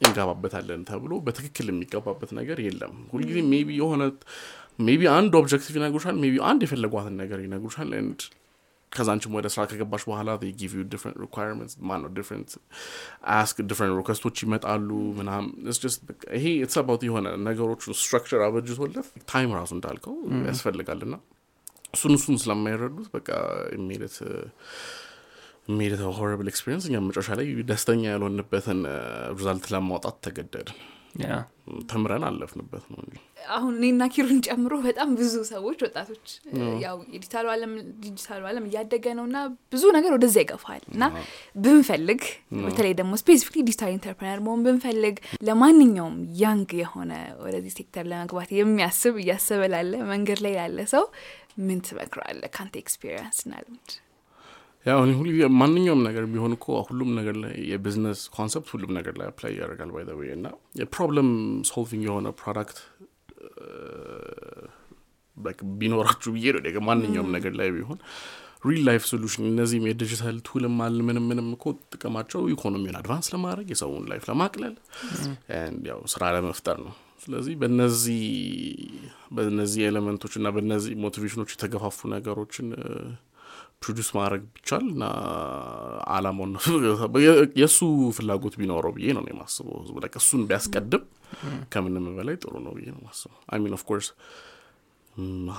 [0.00, 4.02] እንገባበታለን ተብሎ በትክክል የሚገባበት ነገር የለም። ሁልጊዜ maybe የሆነ
[4.86, 7.90] maybe አንድ objective ይነግሩሻል maybe አንድ የፈለጓትን ነገር ይነግሩሻል
[8.94, 12.50] ከዛ አንቺም ወደ ስራ ከገባሽ በኋላ give you different requirements ማነው different
[13.34, 19.08] ask different request ኦች ይመጣሉ ምናም so በቃ ይሄ it's about የሆነ ነገሮቹ structure አበጅቶለት
[19.32, 20.16] time ራሱ እንዳልከው
[20.50, 21.18] ያስፈልጋል ና
[21.96, 23.28] እሱን እሱን ስለማይረዱት በቃ
[23.78, 24.16] immediate
[25.68, 28.80] immediate horrible experience እኛ መጨረሻ ላይ ደስተኛ ያልሆንበትን
[29.36, 30.78] result ለማውጣት ተገደድን
[31.90, 33.14] ተምረን አለፍንበት ነው እንጂ።
[33.54, 36.26] አሁን እኔና ኪሩን ጨምሮ በጣም ብዙ ሰዎች ወጣቶች
[36.82, 37.72] ያው የዲጂታሉ ዓለም
[38.04, 39.38] ዲጂታሉ ዓለም እያደገ ነው እና
[39.72, 41.04] ብዙ ነገር ወደዛ ይገፋል። እና
[41.56, 42.22] ብንፈልግ
[42.64, 45.16] በተለይ ደግሞ specifically digital entrepreneur መሆን ብንፈልግ
[45.48, 47.12] ለማንኛውም young የሆነ
[47.44, 51.06] ወደዚህ ሴክተር ለመግባት የሚያስብ እያሰበ ላለ መንገድ ላይ ያለ ሰው
[51.60, 53.90] ምን ትመክረዋለህ ከአንተ experience እና ልምድ
[54.86, 55.28] ያው ሁሉ
[55.60, 59.90] ማንኛውም ነገር ቢሆን እኮ ሁሉም ነገር ላይ የ business concept ሁሉም ነገር ላይ apply ያደርጋል
[59.94, 60.46] by the way እና
[60.80, 61.30] የ problem
[61.70, 62.78] solving የሆነ product
[65.78, 67.98] ቢኖራችሁ ብዬ ነው ማንኛውም ነገር ላይ ቢሆን
[68.64, 73.26] real life solution እነዚህም የ digital tool ም አለ ምንም ምንም እኮ ጥቅማቸው ኢኮኖሚውን advance
[73.34, 74.76] ለማድረግ የሰውን life ለማቅለል
[75.88, 76.94] ያው ስራ ለመፍጠር ነው።
[77.24, 78.22] ስለዚህ በነዚህ
[79.36, 82.66] በነዚህ element ኦች እና በነዚህ motivation ኦች የተገፋፉ ነገሮችን
[83.84, 85.04] produce ማድረግ ቢቻል እና
[86.14, 86.52] አላማውን
[87.60, 87.78] የእሱ
[88.16, 91.04] ፍላጎት ቢኖረው ብዬ ነው የማስበው ህዝቡ። ላይ እሱን ቢያስቀድም
[91.72, 93.74] ከምንም በላይ ጥሩ ነው ብዬ ነው ማስበው I mean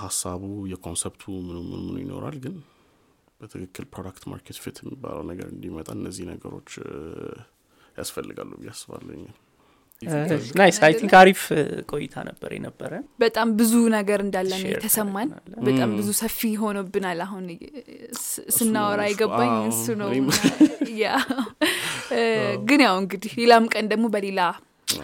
[0.00, 2.56] ሀሳቡ የ concept ኡ ምኑ ምኑ ይኖራል ግን
[3.40, 6.70] በትክክል product market fit የሚባለው ነገር እንዲመጣ እነዚህ ነገሮች
[7.98, 9.12] ያስፈልጋሉ ብዬ አስባለሁ
[10.58, 11.42] nice I think አሪፍ
[11.90, 15.28] ቆይታ ነበር የነበረ በጣም ብዙ ነገር እንዳለ ነው share የተሰማን።
[15.68, 17.44] በጣም ም። ብዙ ሰፊ ሆኖብናል። አሁን
[18.56, 19.00] ስናወራ
[19.38, 20.08] አዎ፣ እሱ ነው
[22.68, 24.40] ግን ያው እንግዲህ ሌላም ቀን ደግሞ በሌላ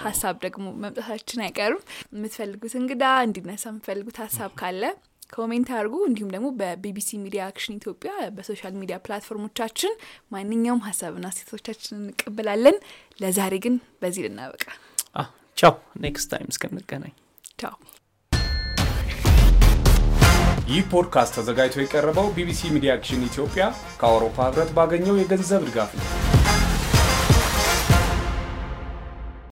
[0.02, 1.80] ሀሳብ ደግሞ መምጣታችን አይቀርም።
[2.14, 4.82] የምትፈልጉት እንግዳ እንዲነሳ የምትፈልጉት ሀሳብ ካለ
[5.32, 9.92] comment አድርጉ። እንዲሁም ደግሞ በቢቢሲ ሚዲያ አክሽን ኢትዮጵያ በ social media platform ኦቻችን
[10.34, 12.76] ማንኛውም ሀሳብ አስተያየቶቻችሁን እንቀበላለን
[13.22, 14.64] ለዛሬ ግን በዚህ ልናበቃ።
[15.58, 17.12] ቻው። next time እስከንገናኝ
[17.58, 17.74] ቻው።
[20.68, 23.64] ይህ ፖድካስት ተዘጋጅቶ የቀረበው ቢቢሲ ሚዲያ አክሽን ኢትዮጵያ
[24.00, 26.06] ከአውሮፓ ህብረት ባገኘው የገንዘብ ድጋፍ ነው።